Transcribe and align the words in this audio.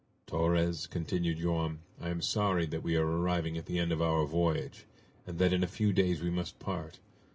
"Torres," 0.25 0.87
continued 0.87 1.37
Joam, 1.37 1.81
"I 2.01 2.09
am 2.09 2.23
sorry 2.23 2.65
that 2.65 2.81
we 2.81 2.95
are 2.95 3.05
arriving 3.05 3.55
at 3.55 3.67
the 3.67 3.77
end 3.77 3.91
of 3.91 4.01
our 4.01 4.25
voyage, 4.25 4.85
and 5.27 5.37
that 5.37 5.53
in 5.53 5.63
a 5.63 5.67
few 5.67 5.93
days 5.93 6.23
we 6.23 6.31
must 6.31 6.57
part! 6.57 6.97